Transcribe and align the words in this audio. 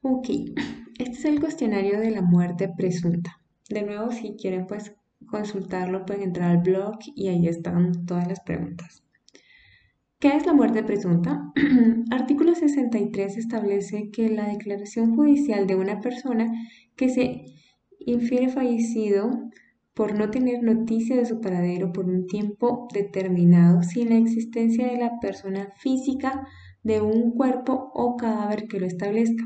Ok, 0.00 0.28
este 0.98 1.10
es 1.10 1.24
el 1.24 1.40
cuestionario 1.40 1.98
de 1.98 2.12
la 2.12 2.22
muerte 2.22 2.68
presunta. 2.68 3.40
De 3.68 3.82
nuevo, 3.82 4.12
si 4.12 4.36
quieren 4.36 4.66
pues 4.68 4.94
consultarlo, 5.26 6.06
pueden 6.06 6.22
entrar 6.22 6.50
al 6.50 6.58
blog 6.58 6.98
y 7.16 7.26
ahí 7.26 7.48
están 7.48 8.06
todas 8.06 8.28
las 8.28 8.38
preguntas. 8.40 9.02
¿Qué 10.20 10.36
es 10.36 10.46
la 10.46 10.54
muerte 10.54 10.84
presunta? 10.84 11.52
Artículo 12.12 12.54
63 12.54 13.38
establece 13.38 14.10
que 14.12 14.30
la 14.30 14.46
declaración 14.46 15.16
judicial 15.16 15.66
de 15.66 15.74
una 15.74 16.00
persona 16.00 16.48
que 16.94 17.08
se 17.08 17.46
infiere 17.98 18.50
fallecido 18.50 19.30
por 19.94 20.14
no 20.16 20.30
tener 20.30 20.62
noticia 20.62 21.16
de 21.16 21.26
su 21.26 21.40
paradero 21.40 21.92
por 21.92 22.04
un 22.04 22.26
tiempo 22.26 22.86
determinado 22.94 23.82
sin 23.82 24.10
la 24.10 24.16
existencia 24.16 24.86
de 24.86 24.98
la 24.98 25.18
persona 25.20 25.72
física 25.76 26.46
de 26.84 27.00
un 27.00 27.32
cuerpo 27.32 27.90
o 27.94 28.16
cadáver 28.16 28.68
que 28.68 28.78
lo 28.78 28.86
establezca. 28.86 29.44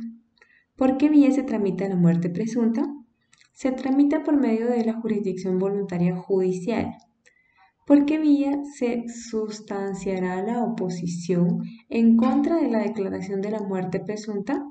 ¿Por 0.77 0.97
qué 0.97 1.09
vía 1.09 1.31
se 1.31 1.43
tramita 1.43 1.89
la 1.89 1.97
muerte 1.97 2.31
presunta? 2.31 2.83
Se 3.53 3.73
tramita 3.73 4.23
por 4.23 4.41
medio 4.41 4.69
de 4.69 4.85
la 4.85 4.95
jurisdicción 4.95 5.59
voluntaria 5.59 6.17
judicial. 6.17 6.95
¿Por 7.87 8.07
qué 8.07 8.19
vía 8.19 8.63
se 8.79 9.05
sustanciará 9.09 10.43
la 10.43 10.63
oposición 10.63 11.63
en 11.89 12.17
contra 12.17 12.57
de 12.57 12.71
la 12.71 12.79
declaración 12.79 13.43
de 13.43 13.51
la 13.51 13.61
muerte 13.61 14.01
presunta? 14.01 14.65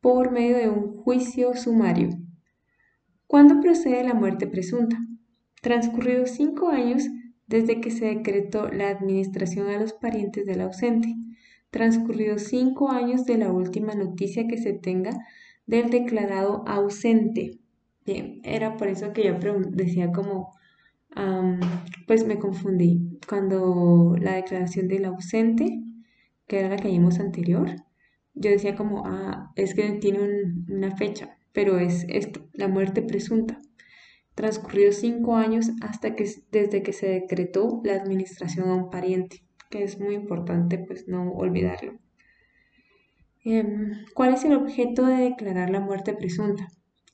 Por 0.00 0.32
medio 0.32 0.56
de 0.56 0.70
un 0.70 0.96
juicio 0.96 1.54
sumario. 1.54 2.10
¿Cuándo 3.26 3.60
procede 3.60 4.02
la 4.04 4.14
muerte 4.14 4.46
presunta? 4.46 4.96
Transcurridos 5.62 6.30
cinco 6.30 6.68
años 6.68 7.06
desde 7.46 7.80
que 7.80 7.90
se 7.90 8.06
decretó 8.06 8.68
la 8.68 8.88
administración 8.88 9.68
a 9.68 9.78
los 9.78 9.92
parientes 9.92 10.46
del 10.46 10.62
ausente, 10.62 11.14
transcurridos 11.70 12.42
cinco 12.44 12.90
años 12.90 13.24
de 13.24 13.38
la 13.38 13.52
última 13.52 13.94
noticia 13.94 14.46
que 14.48 14.58
se 14.58 14.72
tenga 14.72 15.10
del 15.66 15.90
declarado 15.90 16.64
ausente. 16.66 17.58
Bien, 18.06 18.40
era 18.42 18.76
por 18.76 18.88
eso 18.88 19.12
que 19.12 19.24
yo 19.24 19.34
decía 19.70 20.12
como, 20.12 20.52
pues 22.06 22.26
me 22.26 22.38
confundí. 22.38 23.18
Cuando 23.28 24.16
la 24.18 24.34
declaración 24.34 24.88
del 24.88 25.04
ausente, 25.04 25.82
que 26.46 26.58
era 26.58 26.70
la 26.70 26.76
que 26.76 26.88
vimos 26.88 27.20
anterior, 27.20 27.70
yo 28.34 28.50
decía 28.50 28.74
como, 28.76 29.02
ah, 29.04 29.52
es 29.56 29.74
que 29.74 29.90
tiene 29.92 30.20
una 30.68 30.96
fecha, 30.96 31.38
pero 31.52 31.78
es 31.78 32.06
esto, 32.08 32.48
la 32.54 32.68
muerte 32.68 33.02
presunta. 33.02 33.58
Transcurridos 34.34 34.96
cinco 34.96 35.34
años 35.34 35.70
hasta 35.82 36.14
que, 36.14 36.30
desde 36.50 36.82
que 36.82 36.92
se 36.92 37.08
decretó 37.08 37.82
la 37.84 37.94
administración 37.94 38.70
a 38.70 38.74
un 38.76 38.90
pariente 38.90 39.47
que 39.70 39.84
es 39.84 40.00
muy 40.00 40.14
importante 40.14 40.78
pues 40.78 41.08
no 41.08 41.32
olvidarlo. 41.32 41.98
Em, 43.44 43.92
¿Cuál 44.14 44.34
es 44.34 44.44
el 44.44 44.54
objeto 44.54 45.06
de 45.06 45.16
declarar 45.30 45.70
la 45.70 45.80
muerte 45.80 46.12
presunta? 46.12 46.68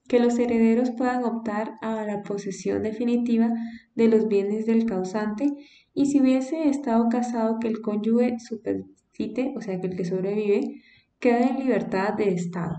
Que 0.08 0.20
los 0.20 0.38
herederos 0.38 0.90
puedan 0.90 1.24
optar 1.24 1.74
a 1.80 2.04
la 2.04 2.22
posesión 2.22 2.82
definitiva 2.82 3.52
de 3.94 4.08
los 4.08 4.28
bienes 4.28 4.66
del 4.66 4.86
causante 4.86 5.46
y 5.94 6.06
si 6.06 6.20
hubiese 6.20 6.68
estado 6.68 7.08
casado 7.08 7.58
que 7.60 7.68
el 7.68 7.80
cónyuge 7.80 8.38
supercite, 8.40 9.54
o 9.56 9.60
sea 9.60 9.80
que 9.80 9.86
el 9.86 9.96
que 9.96 10.04
sobrevive, 10.04 10.82
quede 11.20 11.50
en 11.50 11.58
libertad 11.58 12.14
de 12.14 12.30
estado. 12.30 12.78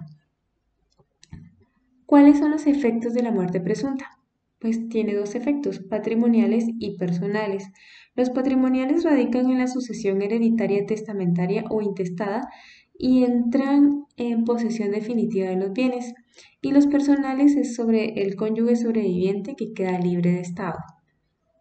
¿Cuáles 2.05 2.39
son 2.39 2.51
los 2.51 2.67
efectos 2.67 3.13
de 3.13 3.23
la 3.23 3.31
muerte 3.31 3.59
presunta? 3.59 4.11
Pues 4.59 4.87
tiene 4.89 5.15
dos 5.15 5.35
efectos, 5.35 5.79
patrimoniales 5.79 6.65
y 6.79 6.97
personales. 6.97 7.67
Los 8.15 8.29
patrimoniales 8.29 9.03
radican 9.03 9.49
en 9.49 9.59
la 9.59 9.67
sucesión 9.67 10.21
hereditaria 10.21 10.85
testamentaria 10.85 11.65
o 11.69 11.81
intestada 11.81 12.47
y 12.97 13.23
entran 13.23 14.05
en 14.15 14.45
posesión 14.45 14.91
definitiva 14.91 15.49
de 15.49 15.57
los 15.57 15.73
bienes. 15.73 16.13
Y 16.61 16.71
los 16.71 16.87
personales 16.87 17.55
es 17.55 17.75
sobre 17.75 18.21
el 18.21 18.35
cónyuge 18.35 18.77
sobreviviente 18.77 19.55
que 19.55 19.73
queda 19.73 19.99
libre 19.99 20.31
de 20.31 20.39
estado. 20.39 20.77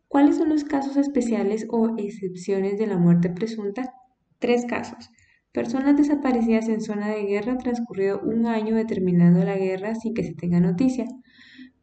¿Cuáles 0.08 0.36
son 0.36 0.48
los 0.48 0.62
casos 0.62 0.96
especiales 0.96 1.66
o 1.70 1.96
excepciones 1.98 2.78
de 2.78 2.86
la 2.86 2.98
muerte 2.98 3.30
presunta? 3.30 3.92
Tres 4.38 4.64
casos. 4.64 5.10
Personas 5.52 5.96
desaparecidas 5.96 6.68
en 6.68 6.80
zona 6.80 7.08
de 7.08 7.24
guerra 7.24 7.58
transcurrido 7.58 8.20
un 8.20 8.46
año 8.46 8.76
determinando 8.76 9.44
la 9.44 9.56
guerra 9.56 9.94
sin 9.96 10.14
que 10.14 10.22
se 10.22 10.34
tenga 10.34 10.60
noticia 10.60 11.06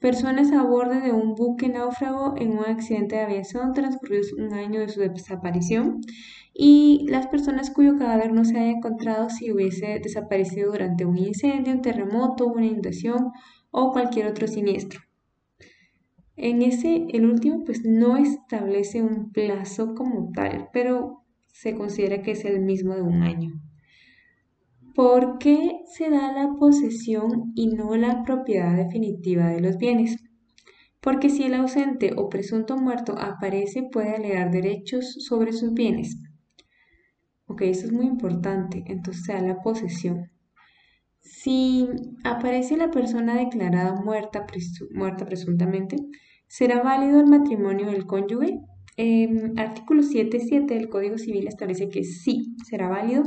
personas 0.02 0.52
a 0.52 0.64
bordo 0.64 1.00
de 1.00 1.14
un 1.14 1.36
buque 1.36 1.70
náufrago 1.70 2.34
en 2.38 2.58
un 2.58 2.66
accidente 2.66 3.16
de 3.16 3.22
aviación 3.22 3.72
transcurridos 3.74 4.34
un 4.34 4.52
año 4.52 4.80
de 4.80 4.90
su 4.90 5.00
desaparición 5.00 6.02
y 6.54 7.06
las 7.08 7.28
personas 7.28 7.70
cuyo 7.70 7.98
cadáver 7.98 8.34
no 8.34 8.44
se 8.44 8.58
haya 8.60 8.72
encontrado 8.72 9.30
si 9.30 9.52
hubiese 9.52 10.00
desaparecido 10.04 10.72
durante 10.72 11.06
un 11.06 11.20
incendio, 11.20 11.74
un 11.74 11.84
terremoto, 11.84 12.48
una 12.48 12.66
inundación 12.66 13.32
o 13.70 13.92
cualquier 13.92 14.26
otro 14.26 14.48
siniestro. 14.48 15.02
En 16.36 16.64
ese, 16.64 17.06
el 17.10 17.26
último, 17.26 17.64
pues 17.64 17.86
no 17.86 18.18
establece 18.18 19.04
un 19.04 19.32
plazo 19.32 19.94
como 19.94 20.32
tal, 20.34 20.70
pero 20.74 21.24
se 21.54 21.76
considera 21.76 22.24
que 22.24 22.32
es 22.32 22.44
el 22.44 22.62
mismo 22.62 22.96
de 22.96 23.04
un 23.04 23.22
año. 23.22 23.62
¿Por 24.94 25.38
qué 25.38 25.84
se 25.86 26.10
da 26.10 26.34
la 26.34 26.56
posesión 26.60 27.54
y 27.56 27.68
no 27.68 27.96
la 27.96 28.24
propiedad 28.24 28.76
definitiva 28.76 29.48
de 29.48 29.62
los 29.62 29.78
bienes? 29.78 30.18
Porque 31.00 31.30
si 31.30 31.44
el 31.44 31.54
ausente 31.54 32.14
o 32.18 32.30
presunto 32.30 32.78
muerto 32.78 33.16
aparece, 33.18 33.88
puede 33.92 34.16
alegar 34.16 34.52
derechos 34.52 35.14
sobre 35.26 35.54
sus 35.54 35.74
bienes. 35.74 36.18
Ok, 37.46 37.62
eso 37.64 37.86
es 37.86 37.94
muy 37.94 38.06
importante. 38.06 38.84
Entonces 38.88 39.24
se 39.24 39.34
da 39.34 39.42
la 39.42 39.62
posesión. 39.62 40.30
Si 41.20 41.88
aparece 42.24 42.76
la 42.76 42.92
persona 42.92 43.36
declarada 43.36 43.94
muerta, 43.96 44.46
muerta 44.92 45.26
presuntamente, 45.26 45.96
¿será 46.48 46.84
válido 46.84 47.20
el 47.20 47.28
matrimonio 47.28 47.88
del 47.88 48.06
cónyuge? 48.06 48.60
Eh, 48.98 49.54
artículo 49.56 50.04
7.7 50.04 50.66
del 50.66 50.90
Código 50.90 51.18
Civil 51.18 51.48
establece 51.48 51.90
que 51.90 52.04
sí, 52.04 52.56
será 52.66 52.90
válido 52.90 53.24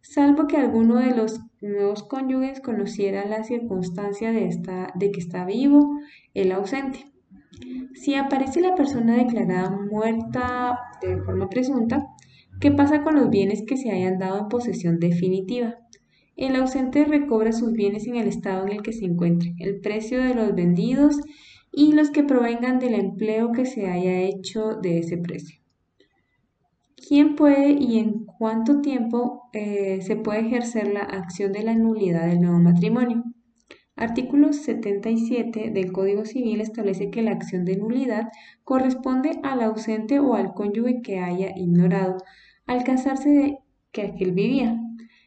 salvo 0.00 0.46
que 0.46 0.56
alguno 0.56 0.96
de 0.96 1.14
los 1.14 1.40
nuevos 1.60 2.02
cónyuges 2.02 2.60
conociera 2.60 3.26
la 3.26 3.44
circunstancia 3.44 4.32
de, 4.32 4.46
esta, 4.46 4.92
de 4.94 5.10
que 5.10 5.20
está 5.20 5.44
vivo 5.44 5.98
el 6.34 6.52
ausente. 6.52 7.06
Si 7.94 8.14
aparece 8.14 8.60
la 8.60 8.74
persona 8.74 9.16
declarada 9.16 9.70
muerta 9.70 10.78
de 11.00 11.18
forma 11.22 11.48
presunta, 11.48 12.06
¿qué 12.60 12.70
pasa 12.70 13.02
con 13.02 13.16
los 13.16 13.30
bienes 13.30 13.64
que 13.66 13.76
se 13.76 13.90
hayan 13.90 14.18
dado 14.18 14.38
en 14.38 14.48
posesión 14.48 14.98
definitiva? 14.98 15.76
El 16.36 16.54
ausente 16.54 17.04
recobra 17.04 17.52
sus 17.52 17.72
bienes 17.72 18.06
en 18.06 18.14
el 18.14 18.28
estado 18.28 18.64
en 18.64 18.72
el 18.72 18.82
que 18.82 18.92
se 18.92 19.04
encuentre, 19.04 19.54
el 19.58 19.80
precio 19.80 20.22
de 20.22 20.34
los 20.34 20.54
vendidos 20.54 21.16
y 21.72 21.92
los 21.92 22.10
que 22.10 22.22
provengan 22.22 22.78
del 22.78 22.94
empleo 22.94 23.50
que 23.50 23.66
se 23.66 23.88
haya 23.88 24.20
hecho 24.20 24.76
de 24.80 24.98
ese 24.98 25.18
precio. 25.18 25.57
¿Quién 27.08 27.36
puede 27.36 27.70
y 27.70 28.00
en 28.00 28.26
cuánto 28.26 28.82
tiempo 28.82 29.48
eh, 29.54 30.02
se 30.02 30.16
puede 30.16 30.40
ejercer 30.40 30.92
la 30.92 31.00
acción 31.00 31.52
de 31.52 31.62
la 31.62 31.74
nulidad 31.74 32.26
del 32.26 32.42
nuevo 32.42 32.58
matrimonio? 32.58 33.24
Artículo 33.96 34.52
77 34.52 35.70
del 35.70 35.90
Código 35.90 36.26
Civil 36.26 36.60
establece 36.60 37.10
que 37.10 37.22
la 37.22 37.30
acción 37.30 37.64
de 37.64 37.78
nulidad 37.78 38.28
corresponde 38.62 39.40
al 39.42 39.62
ausente 39.62 40.20
o 40.20 40.34
al 40.34 40.52
cónyuge 40.52 41.00
que 41.00 41.18
haya 41.18 41.56
ignorado 41.56 42.18
al 42.66 42.84
casarse 42.84 43.30
de 43.30 43.58
que 43.90 44.02
aquel 44.02 44.32
vivía. 44.32 44.78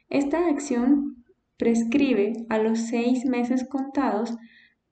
Esta 0.08 0.50
acción 0.50 1.25
prescribe 1.58 2.46
a 2.50 2.59
los 2.59 2.78
seis 2.78 3.25
meses 3.25 3.68
contados 3.68 4.38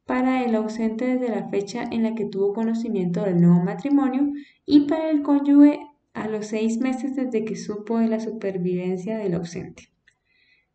para 0.07 0.43
el 0.43 0.55
ausente 0.55 1.05
desde 1.05 1.29
la 1.29 1.49
fecha 1.49 1.83
en 1.83 2.01
la 2.01 2.15
que 2.15 2.25
tuvo 2.25 2.51
conocimiento 2.51 3.21
del 3.21 3.39
nuevo 3.39 3.63
matrimonio 3.63 4.31
y 4.65 4.87
para 4.87 5.11
el 5.11 5.21
cónyuge 5.21 5.81
a 6.21 6.27
los 6.27 6.47
seis 6.47 6.79
meses 6.79 7.15
desde 7.15 7.45
que 7.45 7.55
supo 7.55 7.99
de 7.99 8.07
la 8.07 8.19
supervivencia 8.19 9.17
del 9.17 9.35
ausente. 9.35 9.89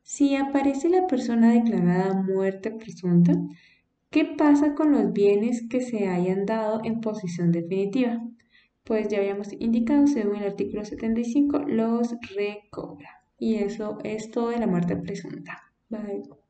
Si 0.03 0.37
aparece 0.37 0.89
la 0.89 1.07
persona 1.07 1.53
declarada 1.53 2.23
muerte 2.23 2.71
presunta, 2.71 3.35
¿qué 4.11 4.25
pasa 4.25 4.75
con 4.75 4.93
los 4.93 5.13
bienes 5.13 5.67
que 5.69 5.81
se 5.81 6.09
hayan 6.09 6.45
dado 6.45 6.81
en 6.85 7.01
posición 7.01 7.53
definitiva? 7.53 8.23
Pues 8.85 9.09
ya 9.09 9.19
habíamos 9.19 9.53
indicado, 9.59 10.07
según 10.07 10.37
el 10.37 10.45
artículo 10.45 10.85
75, 10.85 11.61
los 11.61 12.15
recobra. 12.37 13.25
Y 13.39 13.57
eso 13.57 13.99
es 14.05 14.31
todo 14.31 14.51
de 14.51 14.59
la 14.59 14.67
muerte 14.67 14.97
presunta. 14.97 15.63
Bye. 15.89 16.44